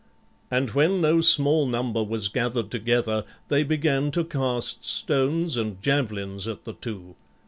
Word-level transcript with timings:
And 0.49 0.71
when 0.71 0.99
no 0.99 1.21
small 1.21 1.67
number 1.67 2.03
was 2.03 2.27
gathered 2.27 2.71
together, 2.71 3.23
they 3.49 3.61
began 3.61 4.09
to 4.13 4.23
cast 4.23 4.83
stones 4.83 5.57
and 5.57 5.79
javelins 5.79 6.47
at 6.47 6.63
the 6.63 6.73
two. 6.73 7.13